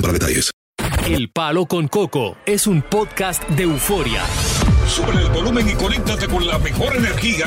[0.00, 0.50] para detalles.
[1.06, 4.22] El Palo con Coco es un podcast de euforia.
[4.90, 7.46] Sube el volumen y conéctate con la mejor energía.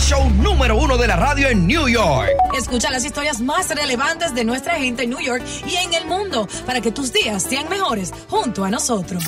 [0.00, 2.30] Show número uno de la radio en New York.
[2.56, 6.48] Escucha las historias más relevantes de nuestra gente en New York y en el mundo
[6.64, 9.22] para que tus días sean mejores junto a nosotros.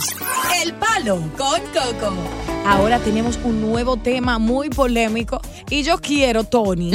[0.65, 2.15] El Palo con Coco.
[2.65, 6.91] Ahora tenemos un nuevo tema muy polémico y yo quiero, Tony,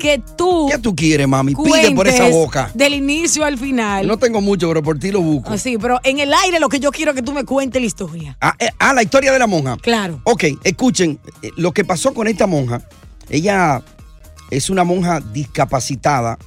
[0.00, 1.54] que tú ¿Qué tú quieres, mami?
[1.54, 2.70] Pide por esa boca.
[2.74, 4.06] Del inicio al final.
[4.06, 5.50] No tengo mucho, pero por ti lo busco.
[5.52, 7.80] Ah, Sí, pero en el aire lo que yo quiero es que tú me cuentes
[7.80, 8.36] la historia.
[8.40, 9.76] Ah, eh, ah, la historia de la monja.
[9.84, 10.22] Claro.
[10.24, 12.80] Ok, escuchen, eh, lo que pasó con esta monja,
[13.28, 13.82] ella
[14.50, 16.38] es una monja discapacitada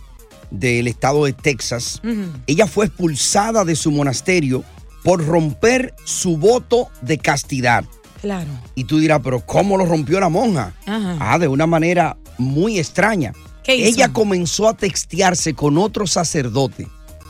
[0.50, 2.02] del estado de Texas.
[2.48, 4.64] Ella fue expulsada de su monasterio
[5.04, 7.86] por romper su voto de castidad.
[8.22, 8.50] Claro.
[8.74, 10.74] Y tú dirás, pero ¿cómo lo rompió la monja?
[10.88, 11.18] Ajá.
[11.20, 13.34] Ah, de una manera muy extraña.
[13.64, 13.90] ¿Qué hizo?
[13.90, 16.88] Ella comenzó a textearse con otro sacerdote,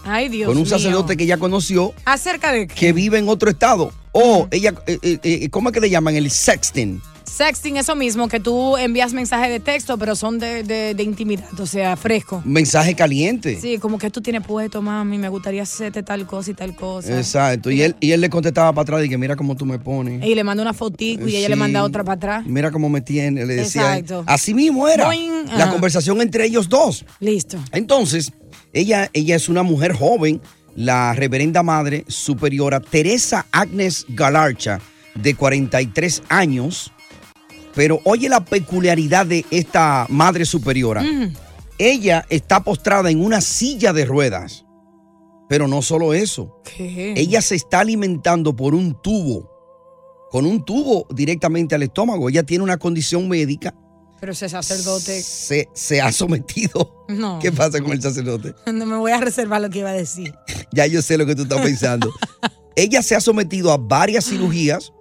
[0.07, 0.69] Ay, Dios con un mío.
[0.69, 2.73] sacerdote que ella conoció ¿Acerca de qué?
[2.75, 3.91] que vive en otro estado.
[4.11, 6.15] O ella, eh, eh, eh, ¿cómo es que le llaman?
[6.15, 7.01] El sexting.
[7.23, 11.59] Sexting, eso mismo, que tú envías mensajes de texto, pero son de, de- de intimidad,
[11.59, 12.41] o sea, fresco.
[12.45, 13.59] Mensaje caliente.
[13.61, 17.15] Sí, como que tú tienes puesto, mami, me gustaría hacerte tal cosa y tal cosa.
[17.17, 17.69] Exacto.
[17.69, 20.25] Y él, y él le contestaba para atrás y que mira cómo tú me pones.
[20.25, 22.45] Y le manda una fotico y ella le manda otra para atrás.
[22.47, 23.45] Mira cómo me tiene.
[23.45, 23.97] Le decía.
[23.97, 24.23] Exacto.
[24.25, 25.05] Así mismo era.
[25.05, 25.47] Boing.
[25.47, 25.71] La Ajá.
[25.73, 27.05] conversación entre ellos dos.
[27.19, 27.59] Listo.
[27.73, 28.31] Entonces,
[28.77, 30.41] ella, ella es una mujer joven,
[30.75, 34.79] la reverenda madre superiora Teresa Agnes Galarcha,
[35.15, 36.91] de 43 años.
[37.73, 41.03] Pero oye la peculiaridad de esta madre superiora.
[41.79, 44.65] Ella está postrada en una silla de ruedas.
[45.49, 46.61] Pero no solo eso.
[46.63, 47.13] ¿Qué?
[47.15, 49.49] Ella se está alimentando por un tubo.
[50.29, 52.29] Con un tubo directamente al estómago.
[52.29, 53.73] Ella tiene una condición médica.
[54.19, 55.21] Pero ese sacerdote.
[55.21, 57.05] Se, se ha sometido.
[57.07, 57.39] No.
[57.39, 58.53] ¿Qué pasa con el sacerdote?
[58.73, 60.33] No me voy a reservar lo que iba a decir.
[60.73, 62.11] Ya yo sé lo que tú estás pensando.
[62.75, 64.91] Ella se ha sometido a varias cirugías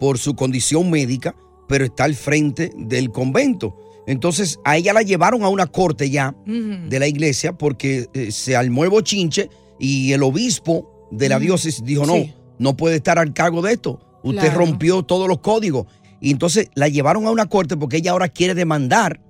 [0.00, 1.36] por su condición médica,
[1.68, 3.76] pero está al frente del convento.
[4.08, 8.54] Entonces a ella la llevaron a una corte ya de la iglesia porque eh, se
[8.56, 12.34] armó el bochinche y el obispo de la diócesis dijo, no, sí.
[12.58, 14.00] no puede estar al cargo de esto.
[14.22, 14.58] Usted Claro.
[14.58, 15.86] rompió todos los códigos.
[16.20, 19.20] Y entonces la llevaron a una corte porque ella ahora quiere demandar.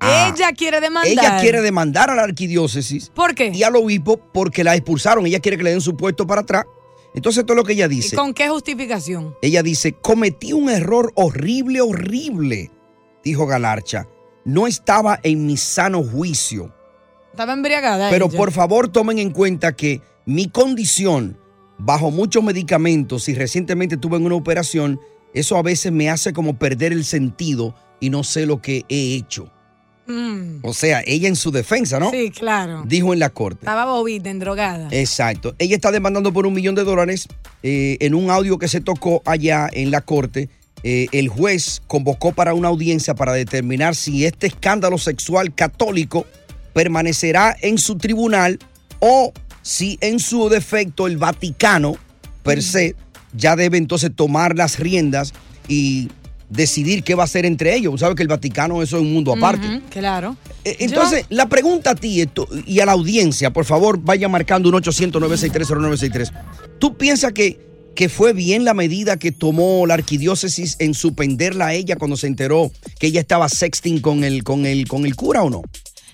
[0.00, 1.12] a- ella quiere demandar.
[1.12, 3.52] ella quiere demandar a la arquidiócesis ¿Por qué?
[3.54, 5.24] y al obispo porque la expulsaron.
[5.26, 6.64] Ella quiere que le den su puesto para atrás.
[7.14, 8.16] Entonces esto es lo que ella ¿Y dice.
[8.16, 9.36] con qué justificación?
[9.42, 12.70] Ella dice, cometí un error horrible, horrible,
[13.22, 14.08] dijo Galarcha.
[14.44, 16.74] No estaba en mi sano juicio.
[17.30, 18.10] Estaba embriagada.
[18.10, 18.36] Pero ella.
[18.36, 21.38] por favor tomen en cuenta que mi condición,
[21.78, 24.98] bajo muchos medicamentos y recientemente tuve en una operación,
[25.34, 29.14] eso a veces me hace como perder el sentido y no sé lo que he
[29.14, 29.50] hecho.
[30.06, 30.58] Mm.
[30.62, 32.10] O sea, ella en su defensa, ¿no?
[32.10, 32.82] Sí, claro.
[32.86, 33.60] Dijo en la corte.
[33.60, 34.88] Estaba bobita, en drogada.
[34.90, 35.54] Exacto.
[35.58, 37.28] Ella está demandando por un millón de dólares
[37.62, 40.48] eh, en un audio que se tocó allá en la corte.
[40.82, 46.26] eh, el juez convocó para una audiencia para determinar si este escándalo sexual católico
[46.72, 48.58] permanecerá en su tribunal
[48.98, 49.32] o
[49.62, 51.96] si en su defecto el Vaticano
[52.42, 52.96] per se
[53.34, 55.32] ya debe entonces tomar las riendas
[55.68, 56.08] y
[56.50, 57.98] decidir qué va a hacer entre ellos.
[58.00, 59.80] Sabes que el Vaticano eso es un mundo aparte.
[59.90, 60.36] Claro.
[60.64, 64.68] Eh, Entonces, la pregunta a ti esto- y a la audiencia, por favor, vaya marcando
[64.68, 66.30] un 800-963-0963.
[66.78, 67.58] ¿Tú piensas que,
[67.94, 72.26] que fue bien la medida que tomó la arquidiócesis en suspenderla a ella cuando se
[72.26, 75.62] enteró que ella estaba sexting con el, con el, con el cura o no?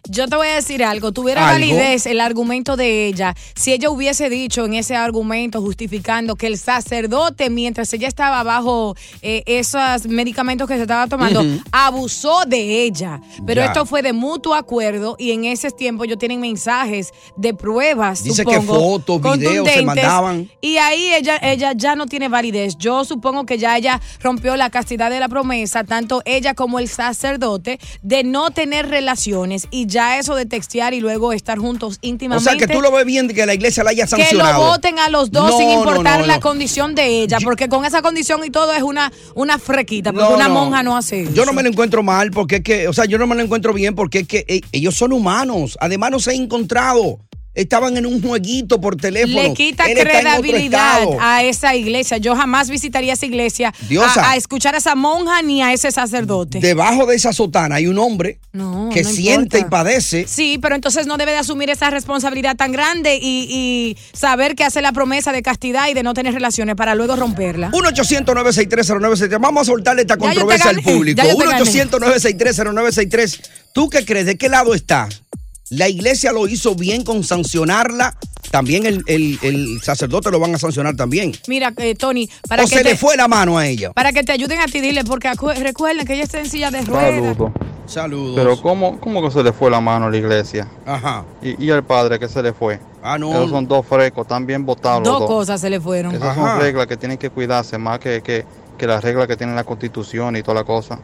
[0.09, 1.55] Yo te voy a decir algo, tuviera ¿Algo?
[1.61, 6.59] validez el argumento de ella si ella hubiese dicho en ese argumento justificando que el
[6.59, 11.43] sacerdote mientras ella estaba bajo eh, esos medicamentos que se estaba tomando
[11.73, 13.21] abusó de ella.
[13.47, 13.67] Pero Ya.
[13.67, 18.23] esto fue de mutuo acuerdo y en ese tiempo ellos tienen mensajes de pruebas.
[18.23, 20.49] Dice que supongo, fotos, videos se mandaban.
[20.61, 22.77] Y ahí ella, ella ya no tiene validez.
[22.79, 26.89] Yo supongo que ya ella rompió la castidad de la promesa, tanto ella como el
[26.89, 31.99] sacerdote, de no tener relaciones y ya eso de textear y luego estar juntos O
[32.03, 32.49] íntimamente.
[32.51, 34.67] sea, que tú lo ves bien que la iglesia la haya que lo sancionado.
[34.67, 38.03] voten a los dos No, sin importar no, la condición de ella, porque con esa
[38.03, 41.33] condición y todo es una, una frequita, porque una monja no hace eso.
[41.33, 43.43] Yo no me lo encuentro mal porque es que, o sea, yo no me lo
[43.43, 45.77] encuentro bien porque es que eh, ellos son humanos.
[45.81, 47.19] Además, no se han encontrado.
[47.59, 49.43] Estaban en un jueguito por teléfono.
[49.43, 52.17] Le quita Él credibilidad a esa iglesia.
[52.19, 54.23] Yo jamás visitaría esa iglesia Diosa.
[54.23, 56.61] a, a escuchar a esa monja ni a ese sacerdote.
[56.61, 59.59] Debajo de esa sotana hay un hombre No, que no siente importa.
[59.59, 60.27] y padece.
[60.29, 64.65] Sí, pero entonces no debe de asumir esa responsabilidad tan grande y, y saber que
[64.65, 67.71] hace la promesa de castidad y de no tener relaciones para luego romperla.
[67.73, 71.17] 1 800 963 Vamos a soltarle esta controversia al público.
[71.23, 71.63] ya yo te 1 gané.
[71.63, 73.41] 800 963
[73.75, 74.27] ¿Tú qué crees?
[74.27, 75.23] ¿De qué lado estás?
[75.71, 78.17] ¿La iglesia lo hizo bien con sancionarla?
[78.51, 81.33] También el, el- el sacerdote lo van a sancionar también.
[81.49, 83.93] Mira, eh, Tony, para ¿O que se te, le fue la mano a ella?
[83.93, 86.81] para que te ayuden a ti, dile, porque recuerden que ella está en silla de
[86.83, 87.13] ruedas.
[87.37, 87.53] Saludos.
[87.87, 88.35] Saludos.
[88.37, 90.67] Pero ¿cómo, ¿cómo que se le fue la mano a la iglesia?
[90.87, 91.25] Ajá.
[91.43, 92.81] ¿Y, y al padre que se le fue?
[93.03, 93.31] Ah, no.
[93.33, 95.29] Esos son dos frescos, están bien botados Dos dos.
[95.29, 96.15] cosas se le fueron.
[96.15, 98.45] Esas son reglas que tienen que cuidarse más que, que,
[98.79, 100.99] que las reglas que tiene la constitución y toda la cosa.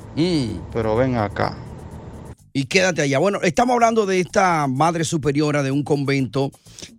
[0.72, 1.55] Pero ven acá.
[2.56, 3.19] Y quédate allá.
[3.19, 6.53] Bueno, estamos hablando de esta madre superiora de un convento,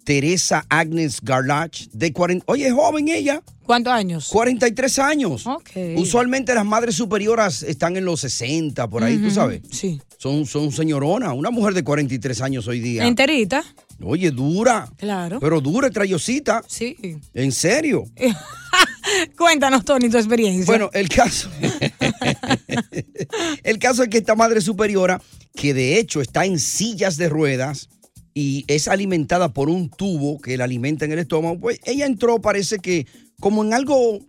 [0.04, 2.44] Teresa Agnes Garlach, de 40.
[2.50, 3.42] Oye, es joven ella.
[3.66, 4.28] ¿Cuántos años?
[4.34, 5.48] 43 años.
[5.48, 5.70] Ok.
[5.96, 9.62] Usualmente las madres superioras están en los 60, por ahí, tú Ujú, sabes.
[9.72, 10.02] Sí.
[10.18, 11.32] Son, son señoronas.
[11.34, 13.08] Una mujer de 43 años hoy día.
[13.08, 13.64] Enterita.
[14.04, 14.90] Oye, dura.
[14.98, 15.40] Claro.
[15.40, 16.64] Pero dura, trayosita.
[16.68, 16.98] Sí.
[17.34, 18.04] ¿En serio?
[19.38, 20.66] Cuéntanos, Tony, tu experiencia.
[20.66, 21.50] Bueno, el caso.
[23.64, 25.22] el caso es que esta madre superiora,
[25.56, 27.90] que de hecho está en sillas de ruedas
[28.34, 32.42] y es alimentada por un tubo que la alimenta en el estómago, pues ella entró,
[32.42, 33.08] parece que
[33.40, 34.20] como en algo,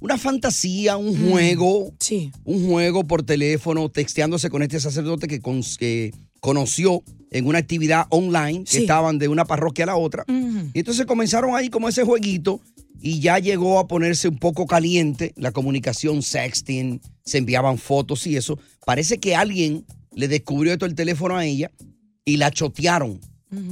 [0.00, 1.92] una fantasía, un juego.
[1.98, 2.30] Sí.
[2.44, 8.06] Un juego por teléfono, texteándose con este sacerdote que, con- que conoció en una actividad
[8.10, 8.78] online que Sí.
[8.78, 10.24] estaban de una parroquia a la otra.
[10.72, 12.60] Y entonces comenzaron ahí como ese jueguito
[13.00, 18.36] y ya llegó a ponerse un poco caliente la comunicación sexting, se enviaban fotos y
[18.36, 18.58] eso.
[18.84, 19.84] Parece que alguien
[20.14, 21.70] le descubrió esto el teléfono a ella
[22.24, 23.20] y la chotearon.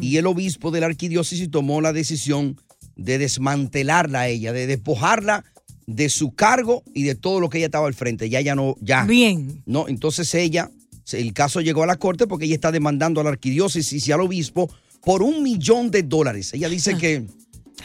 [0.01, 2.59] Y el obispo de la arquidiócesis tomó la decisión
[2.97, 5.45] de desmantelarla a ella, de despojarla
[5.87, 8.31] de su cargo y de todo lo que ella estaba al frente.
[8.31, 9.05] Ya ya no, ya.
[9.05, 9.63] Bien.
[9.67, 10.71] No, entonces ella,
[11.13, 14.23] el caso llegó a la corte porque ella está demandando a la arquidiócesis y al
[14.23, 14.71] obispo
[15.03, 16.55] por un millón de dólares.
[16.55, 17.27] Ella dice que,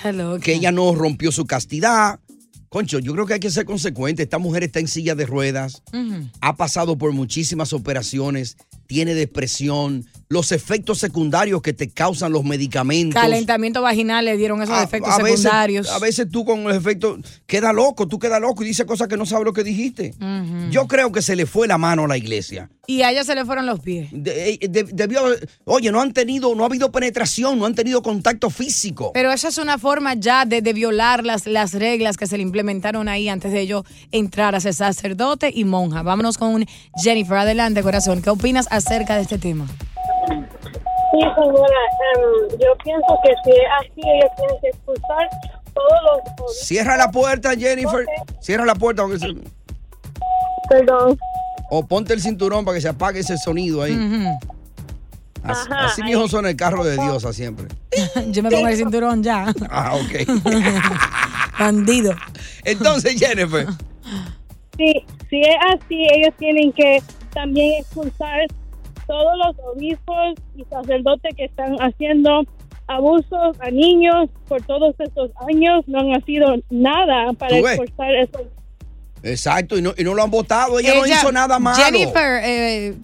[0.04, 0.40] Hello.
[0.40, 2.20] que ella no rompió su castidad.
[2.70, 4.24] Concho, yo creo que hay que ser consecuente.
[4.24, 5.84] Esta mujer está en silla de ruedas,
[6.40, 8.56] ha pasado por muchísimas operaciones,
[8.88, 13.22] tiene depresión, los efectos secundarios que te causan los medicamentos.
[13.22, 15.90] Calentamiento vaginal le dieron esos A- efectos a veces- secundarios.
[15.90, 19.18] a veces tú con los efectos queda loco, tú quedas loco y dices cosas que
[19.18, 20.14] no sabes lo que dijiste.
[20.70, 22.70] Yo creo que se le fue la mano a la iglesia.
[22.88, 24.08] Y a ella se le fueron los pies.
[24.12, 25.22] De- de- debió
[25.66, 29.12] oye, no han tenido, no ha habido penetración, no han tenido contacto físico.
[29.14, 32.44] Pero esa es una forma ya de, de violar las, las reglas que se le
[32.44, 36.02] implementaron ahí antes de ello entrar a ser sacerdote y monja.
[36.02, 36.66] Vámonos con
[37.04, 37.38] Jennifer.
[37.38, 38.22] Adelante, corazón.
[38.22, 39.68] ¿Qué opinas acerca de este tema?
[41.12, 41.82] Sí, señora,
[42.16, 45.30] em, yo pienso que si es así, ellos tienen que expulsar
[45.74, 46.58] todos los...
[46.60, 48.06] Cierra la puerta, Jennifer.
[48.40, 49.04] Cierra la puerta.
[49.04, 49.36] porque se-
[50.70, 51.18] Perdón.
[51.70, 53.94] O ponte el cinturón para que se apague ese sonido ahí.
[55.44, 57.68] Así, Ajá, así mismo suena el carro de Diosa siempre.
[58.28, 59.54] Yo me pongo el cinturón ya.
[59.70, 60.28] Ah, ok.
[61.60, 62.14] Bandido.
[62.64, 63.68] Entonces, Jennifer.
[64.78, 67.02] Sí, si es así, ellos tienen que
[67.34, 68.42] también expulsar
[69.08, 72.44] todos los obispos y sacerdotes que están haciendo
[72.88, 75.88] abusos a niños por todos estos años.
[75.88, 77.80] No han sido nada para ¿Tú ves?
[79.24, 80.80] Exacto, y no, y no lo han votado.
[80.80, 81.82] Ella, no hizo nada malo.
[81.84, 82.96] Jennifer, eh,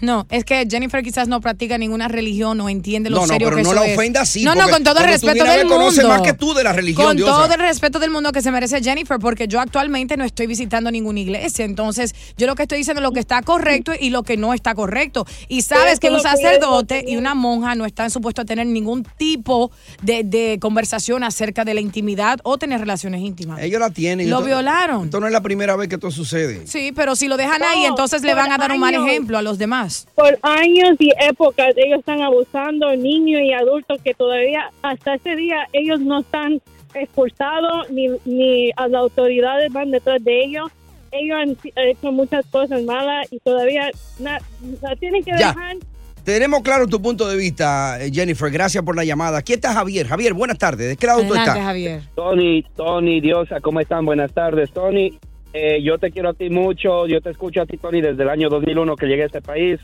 [0.00, 3.46] no, es que Jennifer quizás no practica ninguna religión o entiende lo No, no, serio
[3.48, 3.96] pero que no eso la es.
[3.96, 6.08] ofenda así, No, no, con todo el respeto del ver, conoce mundo.
[6.16, 7.32] más que tú de la religión, Con Diosa.
[7.32, 10.90] todo el respeto del mundo que se merece Jennifer, porque yo actualmente no estoy visitando
[10.90, 11.64] ninguna iglesia.
[11.64, 14.54] Entonces, yo lo que estoy diciendo es lo que está correcto y lo que no
[14.54, 15.26] está correcto.
[15.48, 19.70] Y sabes que un sacerdote y una monja no están supuestos a tener ningún tipo
[20.02, 23.60] de, de conversación acerca de la intimidad o tener relaciones íntimas.
[23.62, 24.28] Ellos la tienen.
[24.30, 25.04] Lo Esto- violaron.
[25.04, 26.66] Esto no es la primera vez que esto sucede.
[26.66, 29.06] Sí, pero si lo dejan ahí, entonces le por van a dar un mal años.
[29.06, 30.08] ejemplo a los demás.
[30.16, 35.68] Por años y épocas ellos están abusando, niños y adultos, que todavía hasta ese día
[35.72, 36.60] ellos no están
[36.94, 40.70] expulsados ni, ni a las autoridades van detrás de ellos.
[41.12, 44.40] Ellos han hecho muchas cosas malas y todavía na-
[44.82, 45.48] la tienen que Ya.
[45.48, 45.76] dejar.
[46.24, 48.50] Tenemos claro tu punto de vista, eh, Jennifer.
[48.50, 49.38] Gracias por la llamada.
[49.38, 50.06] Aquí está Javier.
[50.08, 50.88] Javier, buenas tardes.
[50.88, 51.58] ¿De qué lado tú estás?
[51.58, 52.00] Javier.
[52.14, 54.06] Tony, Tony, Diosa, ¿cómo están?
[54.06, 55.18] Buenas tardes, Tony.
[55.56, 58.28] Eh, yo te quiero a ti mucho, yo te escucho a ti, Tony, desde el
[58.28, 59.78] año 2001 que llegué a este país.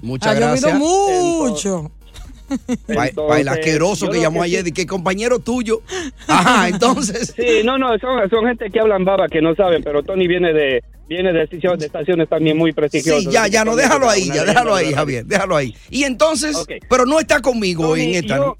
[0.00, 0.78] Muchas ha llovido gracias.
[0.78, 1.90] mucho.
[2.88, 5.82] Entonces, asqueroso yo que llamó que ayer sí- y que compañero tuyo.
[6.26, 7.34] Ajá, entonces.
[7.36, 10.52] Sí, no, no, son, son gente que hablan baba, que no saben, pero Tony viene
[10.52, 13.24] de viene de, estaciones- de estaciones también muy prestigiosas.
[13.24, 15.74] Sí, ya, ya, no, déjalo ahí, ya, déjalo ahí, Javier, déjalo ahí.
[15.90, 16.72] Y entonces, Ok.
[16.88, 18.56] pero no está conmigo Tony, en esta, ¿no?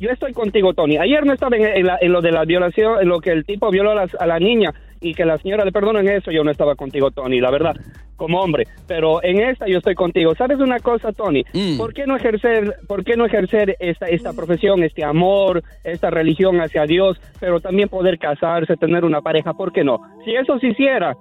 [0.00, 0.96] Yo, estoy contigo, Tony.
[0.96, 3.44] Ayer no estaba en, en la- en lo de la violación, en lo que el
[3.44, 6.30] tipo violó a, las- a la niña y que la señora le perdonó en eso,
[6.30, 7.74] yo no estaba contigo, Tony, la verdad,
[8.16, 8.64] como hombre.
[8.88, 10.34] Pero en esta yo estoy contigo.
[10.34, 11.42] ¿Sabes una cosa, Tony?
[11.54, 11.78] Mm.
[11.78, 16.60] ¿Por qué no ejercer, por qué no ejercer esta, esta profesión, este amor, esta religión
[16.60, 19.54] hacia Dios, pero también poder casarse, tener una pareja?
[19.54, 20.00] ¿Por qué no?
[20.24, 21.14] Si eso se hiciera,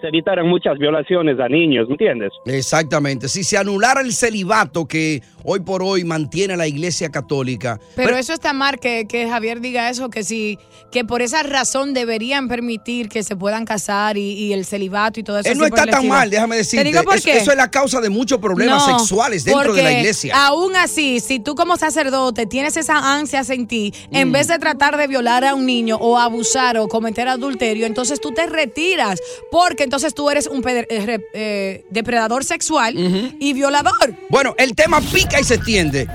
[0.00, 2.32] se evitaran muchas violaciones a niños, ¿me entiendes?
[2.44, 3.28] Exactamente.
[3.28, 7.78] Si se anulara el celibato que hoy por hoy mantiene la Iglesia Católica.
[7.94, 10.58] Pero eso está mal que, que Javier diga eso, que si,
[10.90, 15.22] que por esa razón deberían permitir que se puedan casar y, y el celibato y
[15.22, 15.50] todo eso.
[15.50, 16.12] Él no está tan estilo.
[16.14, 16.84] mal, déjame decirte.
[16.84, 17.36] Te digo por eso, qué.
[17.38, 20.34] eso es la causa de muchos problemas No, sexuales dentro de la porque iglesia.
[20.46, 24.16] Aún así, si tú como sacerdote tienes esa ansia en ti, Mm.
[24.16, 28.20] en vez de tratar de violar a un niño o abusar o cometer adulterio, entonces
[28.20, 32.92] tú te retiras, porque entonces tú eres un peder- eh, eh, depredador sexual
[33.38, 34.14] y violador.
[34.28, 36.08] Bueno, el tema pica y se extiende.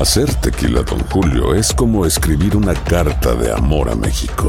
[0.00, 4.48] Hacer tequila, Don Julio, es como escribir una carta de amor a México.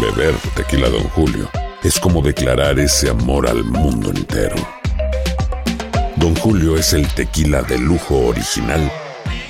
[0.00, 1.50] Beber tequila, Don Julio,
[1.82, 4.56] es como declarar ese amor al mundo entero.
[6.16, 8.90] Don Julio es el tequila de lujo original,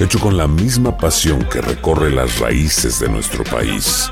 [0.01, 4.11] hecho con la misma pasión que recorre las raíces de nuestro país.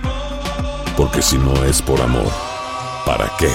[0.96, 2.30] Porque si no es por amor,
[3.10, 3.48] ¿para qué?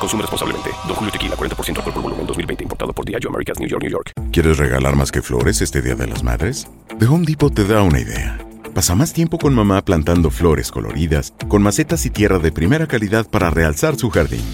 [0.00, 0.70] Consume responsablemente.
[0.86, 2.64] Don Julio Tequila, 40% alcohol por volumen, 2020.
[2.64, 4.12] Importado por Diageo Americas, New York, New York.
[4.32, 6.66] ¿Quieres regalar más que flores este Día de las Madres?
[6.98, 8.38] The Home Depot te da una idea.
[8.74, 13.26] Pasa más tiempo con mamá plantando flores coloridas, con macetas y tierra de primera calidad
[13.28, 14.44] para realzar su jardín.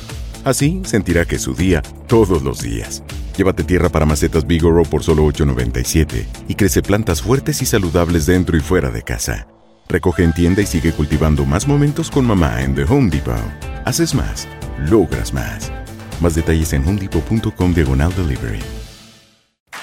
[0.44, 3.04] Así sentirá que es su día todos los días.
[3.36, 8.56] Llévate tierra para macetas Bigoro por solo $8.97 y crece plantas fuertes y saludables dentro
[8.56, 9.46] y fuera de casa.
[9.92, 13.36] Recoge en tienda y sigue cultivando más momentos con mamá en The Home Depot.
[13.84, 14.48] Haces más,
[14.88, 15.70] logras más.
[16.18, 18.60] Más detalles en homedepot.com diagonal delivery.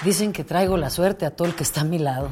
[0.04, 2.32] Dicen que traigo la suerte a todo el que está a mi lado.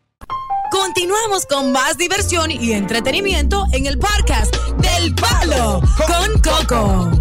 [0.71, 7.11] Continuamos con más diversión y entretenimiento en el podcast del Palo con Coco.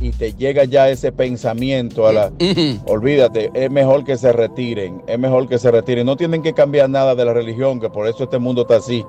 [0.00, 2.32] y te llega ya ese pensamiento a la
[2.86, 6.06] olvídate es mejor que se retiren es mejor que se retiren.
[6.06, 9.04] No tienen que cambiar nada de la religión que por eso este mundo está así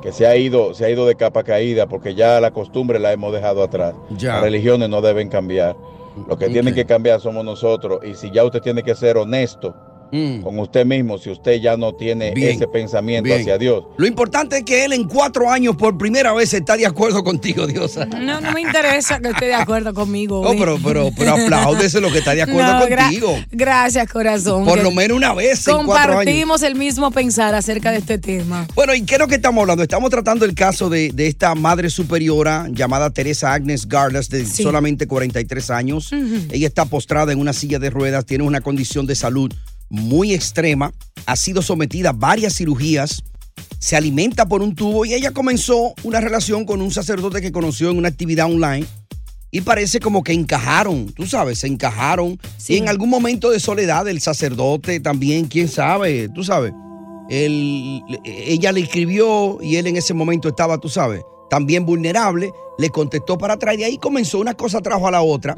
[0.00, 3.12] que se ha ido se ha ido de capa caída porque ya la costumbre la
[3.12, 3.94] hemos dejado atrás.
[4.10, 4.34] Ya.
[4.34, 5.76] las religiones no deben cambiar.
[6.28, 9.74] Lo que tienen que cambiar somos nosotros y si ya usted tiene que ser honesto
[10.42, 12.34] con usted mismo si usted ya no tiene Mm.
[12.34, 13.40] Bien, ese pensamiento bien.
[13.40, 16.86] hacia Dios Lo importante es que él en cuatro años por primera vez está de
[16.86, 18.06] acuerdo contigo, Diosa.
[18.06, 20.42] No, no me interesa que esté de acuerdo conmigo.
[20.42, 20.56] No, hoy.
[20.58, 23.36] pero, pero, pero apláudese lo que está de acuerdo No, gra- contigo.
[23.50, 24.64] Gracias, corazón.
[24.64, 26.16] Por lo menos una vez en cuatro años.
[26.24, 28.66] Compartimos el mismo pensar acerca de este tema.
[28.74, 29.82] Bueno, ¿y qué es lo que estamos hablando?
[29.82, 34.62] Estamos tratando el caso de, de esta madre superiora llamada Teresa Agnes Gardas, de Sí.
[34.62, 36.12] solamente 43 años.
[36.12, 36.46] Ujú.
[36.50, 39.52] Ella está postrada en una silla de ruedas, tiene una condición de salud
[39.88, 40.92] muy extrema,
[41.26, 43.22] ha sido sometida a varias cirugías,
[43.78, 47.90] se alimenta por un tubo y ella comenzó una relación con un sacerdote que conoció
[47.90, 48.86] en una actividad online
[49.54, 52.40] y parece como que encajaron, tú sabes, se encajaron.
[52.66, 56.72] Y en algún momento de soledad el sacerdote también, quién sabe, tú sabes.
[57.30, 62.90] Él, ella le escribió y él en ese momento estaba, tú sabes, también vulnerable, le
[62.90, 65.54] contestó para atrás y de ahí comenzó una cosa trajo a la otra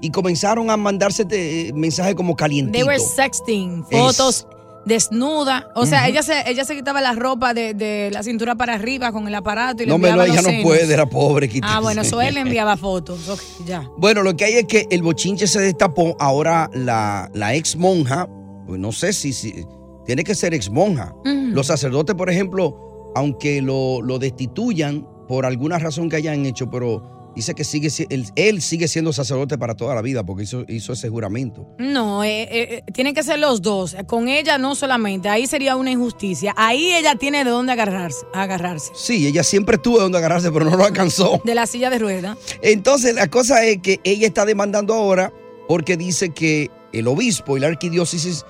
[0.00, 2.86] y comenzaron a mandarse eh, mensajes como They calientitos.
[2.86, 4.46] were sexting, fotos
[4.84, 5.68] desnuda.
[5.74, 9.12] O sea, ella se ella se quitaba la ropa de, de la cintura para arriba
[9.12, 11.48] con el aparato y le No, enviaba no, ella no puede, era pobre.
[11.62, 13.28] Ah, bueno, eso él le enviaba fotos.
[13.28, 13.88] Ok, ya.
[13.96, 16.16] Bueno, lo que hay es que el bochinche se destapó.
[16.18, 18.28] Ahora la, la ex monja,
[18.66, 19.64] pues no sé si, si
[20.04, 21.14] tiene que ser ex monja.
[21.24, 27.32] Los sacerdotes, por ejemplo, aunque lo, lo destituyan por alguna razón que hayan hecho, pero
[27.34, 30.66] dice que sigue, si- él, él sigue siendo sacerdote para toda la vida porque hizo,
[30.68, 31.66] hizo ese juramento.
[31.78, 33.96] No, eh, eh, eh, tienen que ser los dos.
[34.06, 35.30] Con ella no solamente.
[35.30, 36.52] Ahí sería una injusticia.
[36.58, 38.26] Ahí ella tiene de dónde agarrarse.
[38.34, 38.90] agarrarse.
[38.94, 41.40] Sí, ella siempre tuvo donde agarrarse, pero no lo alcanzó.
[41.46, 42.36] De la silla de rueda.
[42.60, 45.32] Entonces, la cosa es que ella está demandando ahora
[45.66, 48.44] porque dice que el obispo y la arquidiócesis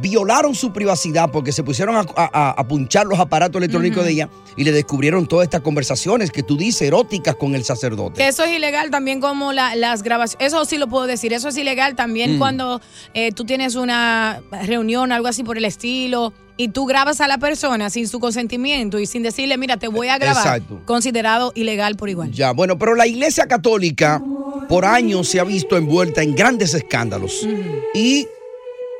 [0.00, 4.28] violaron su privacidad porque se pusieron a, a- a punchar los aparatos electrónicos de ella
[4.56, 8.16] y le descubrieron todas estas conversaciones que tú dices eróticas con el sacerdote.
[8.22, 10.46] Que eso es ilegal también como la- las grabaciones.
[10.46, 11.32] Eso sí lo puedo decir.
[11.32, 12.38] Eso es ilegal también Mm.
[12.38, 12.80] cuando
[13.14, 17.38] eh, tú tienes una reunión, algo así por el estilo, y tú grabas a la
[17.38, 20.36] persona sin su consentimiento y sin decirle, mira, te voy a grabar.
[20.46, 20.80] Exacto.
[20.86, 22.30] Considerado ilegal por igual.
[22.30, 24.22] Ya, bueno, pero la iglesia católica
[24.68, 27.46] por años se ha visto envuelta en grandes escándalos.
[27.92, 28.26] Y,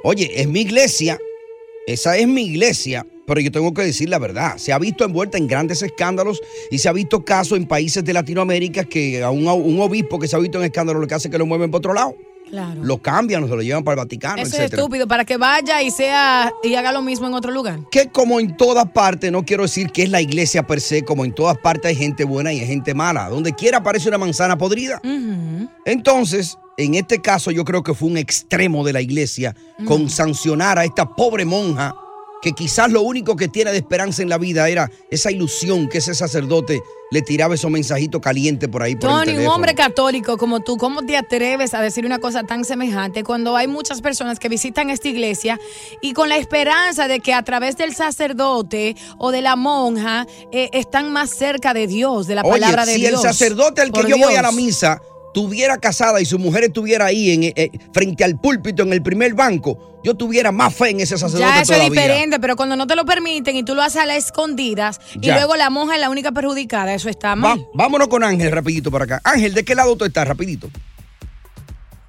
[0.05, 1.19] oye, es mi iglesia,
[1.87, 4.57] esa es mi iglesia, pero yo tengo que decir la verdad.
[4.59, 8.13] Se ha visto envuelta en grandes escándalos y se ha visto casos en países de
[8.13, 9.49] Latinoamérica que a un,
[9.81, 11.79] obispo que se ha visto en escándalo lo que hace es que lo mueven para
[11.79, 12.17] otro lado.
[12.49, 12.85] Claro.
[12.85, 15.91] Lo cambian, se lo llevan para el Vaticano, Eso es estúpido, para que vaya y
[15.91, 17.81] sea y haga lo mismo en otro lugar.
[17.91, 21.25] que como en todas partes, no quiero decir que es la iglesia per se, como
[21.25, 23.29] en todas partes hay gente buena y hay gente mala.
[23.29, 25.01] Donde quiera aparece una manzana podrida.
[25.85, 29.55] Entonces, en este caso yo creo que fue un extremo de la iglesia
[29.87, 31.95] con sancionar a esta pobre monja
[32.45, 35.97] que quizás lo único que tiene de esperanza en la vida era esa ilusión que
[35.97, 40.37] ese sacerdote le tiraba esos mensajitos calientes por ahí por el Tony, un hombre católico
[40.37, 44.39] como tú, ¿cómo te atreves a decir una cosa tan semejante cuando hay muchas personas
[44.39, 45.59] que visitan esta iglesia
[46.03, 50.69] y con la esperanza de que a través del sacerdote o de la monja eh,
[50.75, 53.25] están más cerca de Dios, de la Oye, palabra de si Dios?
[53.25, 55.01] el sacerdote al que yo voy a la misa
[55.35, 59.35] tuviera casada y su mujer estuviera ahí en, eh, frente al púlpito en el primer
[59.35, 62.03] banco, yo tuviera más fe en ese sacerdote Ya eso es todavía.
[62.03, 65.27] diferente, pero cuando no te lo permiten y tú lo haces a las escondidas y
[65.27, 65.35] Ya.
[65.35, 67.59] luego la monja es la única perjudicada, eso está mal.
[67.59, 69.21] Va- vámonos con Ángel rapidito para acá.
[69.25, 70.27] Ángel, ¿de qué lado tú estás?
[70.27, 70.71] Rapidito.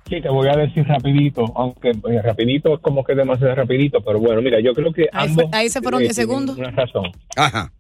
[0.08, 4.20] Sí, te voy a decir rapidito, aunque eh, rapidito es como que demasiado rapidito, pero
[4.20, 6.58] bueno, mira, yo creo que Ahí, ambos fue- ahí se fueron eh, 10 tienen segundos.
[6.60, 7.06] Una razón.
[7.36, 7.72] Ajá.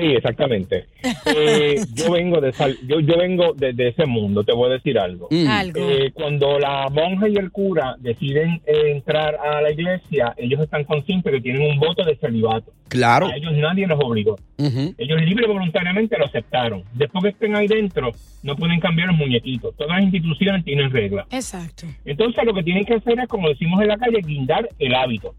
[0.00, 0.86] Sí, exactamente.
[1.26, 4.74] Eh, yo vengo de sal- yo, yo vengo de, de ese mundo, te voy a
[4.74, 5.28] decir algo.
[5.30, 5.48] Mm.
[5.48, 5.80] Algo.
[5.90, 10.84] Eh, cuando la monja y el cura deciden eh, entrar a la iglesia, ellos están
[10.84, 12.72] conscientes que tienen un voto de celibato.
[12.88, 13.26] Claro.
[13.26, 14.36] A ellos nadie los obligó.
[14.56, 16.82] Ellos libre y voluntariamente lo aceptaron.
[16.94, 19.76] Después que estén ahí dentro, no pueden cambiar los muñequitos.
[19.76, 21.26] Todas las instituciones tienen reglas.
[21.30, 21.86] Exacto.
[22.04, 25.34] Entonces lo que tienen que hacer es, como decimos en la calle, guindar el hábito.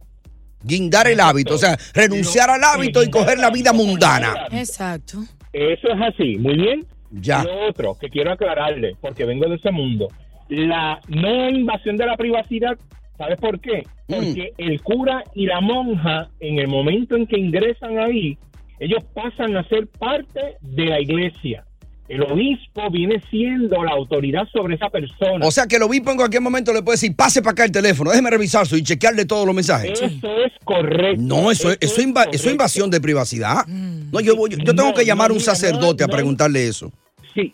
[0.64, 4.48] Guindar el hábito, o sea, renunciar al hábito y coger la vida mundana.
[4.52, 5.20] Exacto.
[5.54, 6.86] Eso es así, muy bien.
[7.12, 7.44] Ya.
[7.44, 10.08] Lo otro que quiero aclararle, porque vengo de ese mundo,
[10.50, 12.78] la no invasión de la privacidad,
[13.18, 13.84] ¿sabes por qué?
[14.08, 14.14] Mm.
[14.14, 18.38] Porque el cura y la monja, en el momento en que ingresan ahí,
[18.80, 21.66] ellos pasan a ser parte de la iglesia.
[22.10, 25.46] El obispo viene siendo la autoridad sobre esa persona.
[25.46, 27.72] O sea que el obispo en cualquier momento le puede decir, pase para acá el
[27.72, 29.92] teléfono, déjeme revisar su y chequearle todos los mensajes.
[30.02, 30.08] Eso
[30.44, 31.22] es correcto.
[31.22, 33.66] No, eso, es- eso, es eso es invasión de privacidad.
[33.68, 36.14] No, yo, voy- yo tengo No, que llamar a no, un sacerdote no, a no.
[36.14, 36.92] preguntarle eso.
[37.36, 37.54] Sí.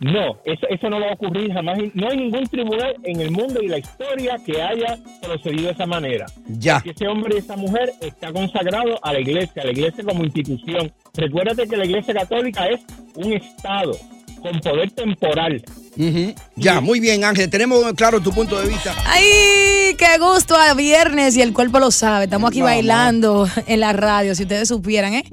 [0.00, 1.78] No, eso, eso no va a ocurrir jamás.
[1.94, 5.86] No hay ningún tribunal en el mundo y la historia que haya procedido de esa
[5.86, 6.26] manera.
[6.48, 6.74] Ya.
[6.74, 10.24] Porque ese hombre y esa mujer está consagrado a la iglesia, a la iglesia como
[10.24, 10.92] institución.
[11.14, 12.80] Recuérdate que la iglesia católica es
[13.14, 13.96] un estado
[14.42, 15.62] con poder temporal.
[16.56, 17.48] Ya, muy bien, Ángel.
[17.48, 18.92] Tenemos claro tu punto de vista.
[19.06, 21.36] ¡Ay, qué gusto a viernes!
[21.36, 22.24] Y el cuerpo lo sabe.
[22.24, 25.24] Estamos aquí No, bailando en la radio, si ustedes supieran, ¿eh?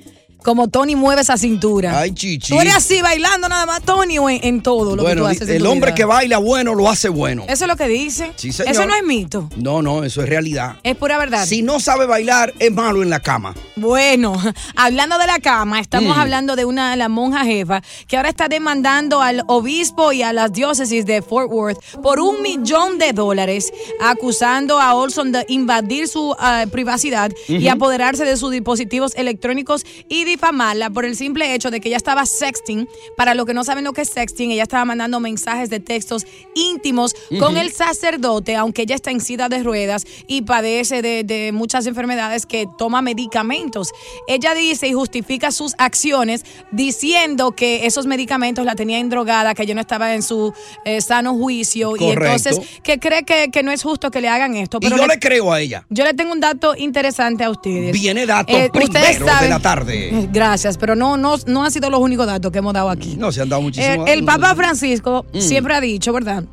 [0.43, 1.99] Como Tony mueve esa cintura.
[1.99, 2.53] Ay, chichi.
[2.53, 5.47] Tú eres así bailando nada más, Tony, o en, en todo lo que tú haces.
[5.49, 5.95] en el tu hombre vida?
[5.95, 7.43] que baila bueno lo hace bueno.
[7.47, 8.31] Eso es lo que dicen.
[8.35, 8.71] Sí, señor.
[8.71, 9.49] Eso no es mito.
[9.57, 10.77] No, no, eso es realidad.
[10.83, 11.45] Es pura verdad.
[11.45, 13.53] Si no sabe bailar, es malo en la cama.
[13.75, 14.33] Bueno,
[14.75, 16.19] hablando de la cama, estamos Mm.
[16.19, 20.51] hablando de una la monja jefa que ahora está demandando al obispo y a las
[20.51, 26.35] diócesis de Fort Worth por un millón de dólares, acusando a Olson de invadir su
[26.39, 31.79] ah, privacidad y apoderarse de sus dispositivos electrónicos y difamarla por el simple hecho de
[31.79, 32.87] que ella estaba sexting.
[33.17, 36.25] Para los que no saben lo que es sexting, ella estaba mandando mensajes de textos
[36.55, 41.51] íntimos con el sacerdote, aunque ella está en silla de ruedas y padece de, de
[41.51, 43.91] muchas enfermedades que toma medicamentos.
[44.27, 49.75] Ella dice y justifica sus acciones diciendo que esos medicamentos la tenían drogada, que ella
[49.75, 50.53] no estaba en su
[50.85, 54.55] eh, sano juicio y entonces que cree que, que no es justo que le hagan
[54.55, 54.79] esto.
[54.81, 55.85] Y yo le creo a ella.
[55.89, 57.91] Yo le tengo un dato interesante a ustedes.
[57.91, 60.20] Viene dato Eh, ustedes primero de la tarde.
[60.31, 63.15] Gracias, pero no, no, no han sido los únicos datos que hemos dado aquí.
[63.17, 64.09] No, se han dado muchísimos.
[64.09, 65.39] El, el Papa Francisco Mm.
[65.39, 66.43] siempre ha dicho, ¿verdad?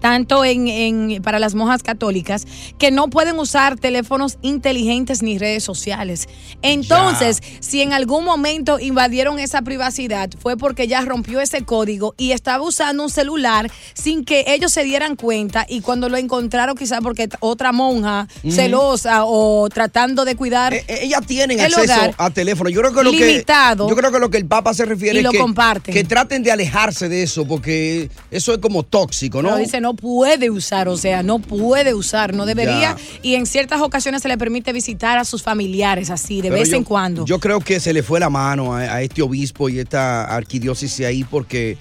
[0.00, 2.46] Tanto en, en- para las monjas católicas,
[2.78, 6.28] que no pueden usar teléfonos inteligentes ni redes sociales.
[6.62, 12.32] Entonces, si en algún momento invadieron esa privacidad, fue porque ella rompió ese código y
[12.32, 17.00] estaba usando un celular sin que ellos se dieran cuenta y cuando lo encontraron quizás
[17.02, 22.70] porque otra monja celosa o tratando de cuidar Ellas tienen el acceso hogar, a teléfono.
[22.70, 23.86] Yo creo que lo limitado.
[23.86, 25.92] que yo creo que lo que el Papa se refiere Y es lo que, comparten.
[25.94, 29.48] que traten de alejarse de eso porque eso es como tóxico, ¿no?
[29.50, 32.80] Pero dice, no puede usar, o sea, no puede usar, no debería.
[32.80, 32.96] Ya.
[33.22, 36.70] Y en ciertas ocasiones se le permite visitar a sus familiares así, de Pero vez
[36.70, 37.24] yo- en cuando.
[37.26, 41.06] Yo creo que se le fue la mano a, a este obispo y esta arquidiócesis
[41.06, 41.76] ahí porque,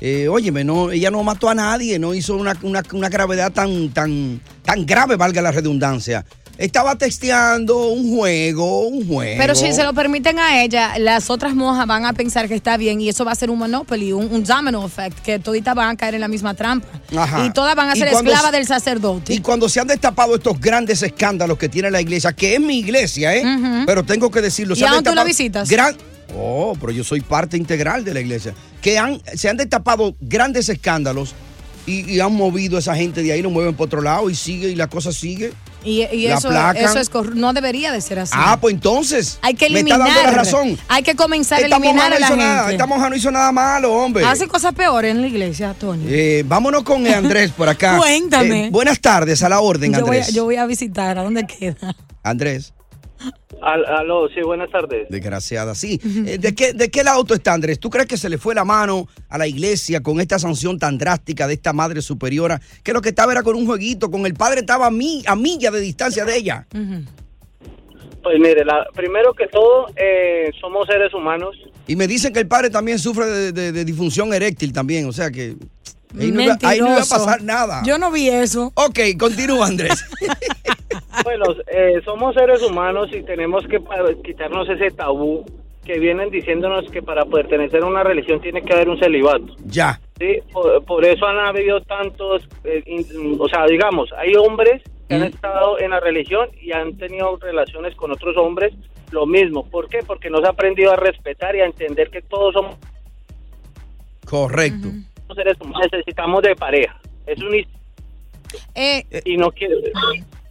[0.00, 3.90] eh, óyeme, no, ella no mató a nadie, no hizo una, una- una gravedad tan,
[3.90, 6.24] tan, tan grave, valga la redundancia.
[6.58, 9.34] Estaba texteando un juego, un juego.
[9.38, 12.76] Pero si se lo permiten a ella, las otras monjas van a pensar que está
[12.76, 15.88] bien y eso va a ser un monopoly, un, un domino effect, que toditas van
[15.90, 16.86] a caer en la misma trampa.
[17.16, 17.46] Ajá.
[17.46, 19.32] Y todas van a ser esclavas se- del sacerdote.
[19.34, 22.78] Y cuando se han destapado estos grandes escándalos que tiene la iglesia, que es mi
[22.78, 23.44] iglesia, ¿eh?
[23.86, 24.74] Pero tengo que decirlo.
[24.76, 25.68] se ¿Y han a dónde tú la visitas?
[25.68, 25.96] gran-
[26.34, 28.54] Oh, pero yo soy parte integral de la iglesia.
[28.80, 31.34] Que han, se han destapado grandes escándalos
[31.86, 34.34] y, y han movido a esa gente de ahí, lo mueven por otro lado y
[34.34, 35.52] sigue y la cosa sigue.
[35.84, 38.32] Y, eso, eso es no debería de ser así.
[38.36, 39.38] Ah, pues entonces.
[39.42, 40.00] hay que Me eliminar.
[40.00, 40.78] está dando la razón.
[40.88, 42.44] Hay que comenzar a Esta eliminar no a la hizo gente.
[42.44, 44.24] nada, esta monja no hizo nada malo, hombre.
[44.24, 46.04] Hace cosas peores en la iglesia, Tony.
[46.08, 47.96] Eh, vámonos con Andrés por acá.
[47.98, 48.66] Cuéntame.
[48.66, 50.34] Eh, buenas tardes, a la orden, yo, voy Andrés.
[50.34, 51.18] yo voy a visitar.
[51.18, 51.94] ¿A dónde queda?
[52.22, 52.72] Andrés.
[53.60, 55.08] Al- aló, sí, buenas tardes.
[55.08, 56.00] Desgraciada, sí.
[56.26, 57.78] Eh, ¿De qué, ¿De qué lado tú estás, Andrés?
[57.78, 60.98] ¿Tú crees que se le fue la mano a la iglesia con esta sanción tan
[60.98, 62.60] drástica de esta madre superiora?
[62.82, 65.36] Que lo que estaba era con un jueguito, con el padre estaba a, mi, a
[65.36, 66.66] milla de distancia de ella.
[68.22, 71.56] Pues mire, la, primero que todo, eh, somos seres humanos.
[71.88, 75.12] Y me dicen que el padre también sufre de, de- de disfunción eréctil también, o
[75.12, 75.56] sea que
[76.18, 77.82] ahí no, iba, ahí no iba a pasar nada.
[77.84, 78.72] Yo no vi eso.
[78.74, 80.04] Ok, continúa, Andrés.
[81.24, 83.78] Bueno, eh, somos seres humanos y tenemos que
[84.24, 85.44] quitarnos ese tabú
[85.84, 89.54] que vienen diciéndonos que para pertenecer a una religión tiene que haber un celibato.
[89.66, 90.00] Ya.
[90.18, 95.14] Sí, por, por eso han habido tantos, eh, in- o sea, digamos, hay hombres que
[95.16, 98.72] han estado en la religión y han tenido relaciones con otros hombres,
[99.10, 99.64] lo mismo.
[99.68, 99.98] ¿Por qué?
[100.06, 102.76] Porque no se ha aprendido a respetar y a entender que todos somos
[104.24, 104.88] Correcto.
[105.34, 106.98] Seres humanos, necesitamos de pareja.
[107.26, 107.54] Es un
[108.74, 109.76] Eh, y no quiere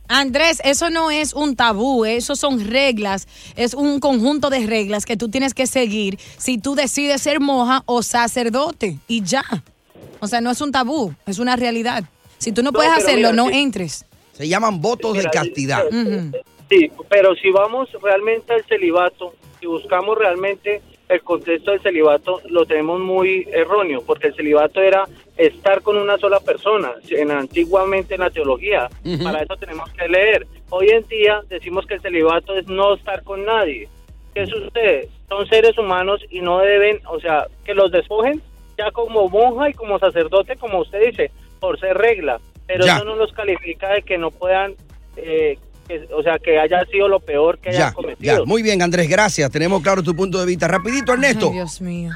[0.07, 5.15] Andrés, eso no es un tabú, eso son reglas, es un conjunto de reglas que
[5.15, 9.43] tú tienes que seguir si tú decides ser monja o sacerdote y ya.
[10.19, 12.03] O sea, no es un tabú, es una realidad.
[12.39, 13.57] Si tú no, No, puedes hacerlo, mira, no sí.
[13.59, 14.05] entres.
[14.33, 15.85] Se llaman votos de castidad.
[15.87, 16.31] Ujú.
[16.69, 22.65] Sí, pero si vamos realmente al celibato, si buscamos realmente el contexto del celibato, lo
[22.65, 25.05] tenemos muy erróneo, porque el celibato era
[25.37, 28.89] estar con una sola persona, en, antiguamente en la teología.
[29.23, 30.47] Para eso tenemos que leer.
[30.69, 33.89] Hoy en día decimos que el celibato es no estar con nadie.
[34.33, 35.09] ¿Qué sucede?
[35.27, 38.41] Son seres humanos y no deben, o sea, que los despojen
[38.77, 42.39] ya como monja y como sacerdote, como usted dice, por ser regla.
[42.67, 42.95] Pero Ya.
[42.95, 44.75] eso no los califica de que no puedan,
[45.17, 45.57] eh,
[46.07, 48.39] que- o sea, que haya sido lo peor que hayan Ya, cometido.
[48.39, 48.45] ya.
[48.45, 49.49] Muy bien, Andrés, gracias.
[49.51, 50.67] Tenemos claro tu punto de vista.
[50.67, 51.47] Rapidito, Ernesto.
[51.47, 52.11] Ay, Dios mío.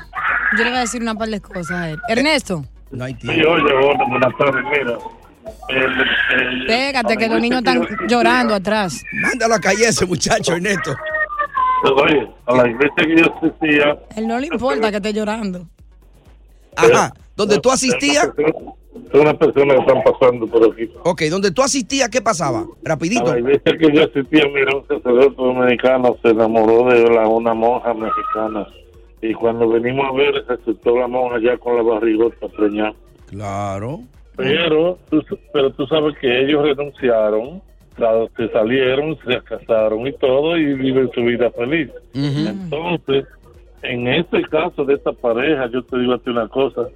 [0.57, 1.97] Yo le voy a decir una par de cosas a él.
[2.07, 4.97] Ernesto, No hay Sí, oye, buenas tardes, mira.
[5.67, 9.03] El, el- pégate que los niños están llorando atrás.
[9.13, 10.95] Mándalo a calle ese muchacho, Ernesto.
[11.83, 15.67] Oye, a la iglesia que yo asistía, A él no le importa que esté llorando.
[16.75, 17.13] Ajá.
[17.35, 18.29] ¿Donde tú asisías?
[19.11, 20.89] Son unas personas que están pasando por aquí.
[21.03, 22.65] Ok, donde tú asistías, ¿qué pasaba?
[22.83, 23.29] Rapidito.
[23.29, 27.53] A la iglesia que yo asistía, mira, un sacerdote dominicano se enamoró de la, una
[27.53, 28.67] monja mexicana.
[29.21, 32.93] Y cuando venimos a ver, resultó la monja ya con la barrigota preñada.
[33.27, 34.01] Claro.
[34.37, 37.61] Pero, tú, pero tú sabes que ellos renunciaron,
[38.35, 41.89] se salieron, se casaron y todo, y viven su vida feliz.
[42.13, 43.25] Entonces,
[43.81, 46.87] en este caso de esta pareja, yo te digo a ti una cosa,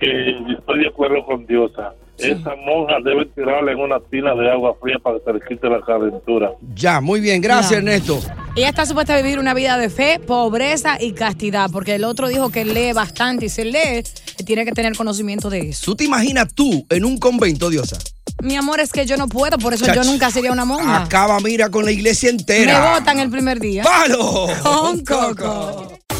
[0.00, 1.92] que estoy de acuerdo con Diosa.
[2.18, 5.68] Esa monja debe tirarla en una tina de agua fría para que se le quite
[5.68, 6.50] la calentura.
[6.74, 7.76] Ya, muy bien, gracias Ya.
[7.76, 8.18] Ernesto.
[8.56, 12.28] Ella está supuesta a vivir una vida de fe, pobreza y castidad, porque el otro
[12.28, 14.02] dijo que lee bastante y se lee,
[14.46, 15.84] tiene que tener conocimiento de eso.
[15.84, 17.98] ¿Tú te imaginas tú en un convento, Diosa?
[18.42, 21.02] Mi amor, es que yo no puedo, por eso yo nunca sería una monja.
[21.04, 22.94] Acaba, mira, con la iglesia Me entera.
[22.98, 23.82] votan el primer día.
[23.82, 24.46] ¡Palo!
[24.62, 25.98] Con Coco.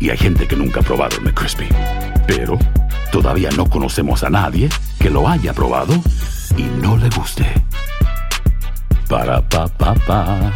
[0.00, 1.68] y hay gente que nunca ha probado el McCrispy.
[2.26, 2.58] Pero
[3.12, 5.94] todavía no conocemos a nadie que lo haya probado
[6.56, 7.46] y no le guste.
[9.08, 10.52] Para pa pa pa.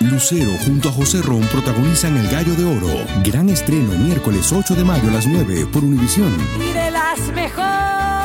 [0.00, 3.06] Lucero junto a José Ron protagonizan El Gallo de Oro.
[3.24, 6.32] Gran estreno miércoles 8 de mayo a las 9 por Univisión.
[6.60, 8.23] Y de las mejores.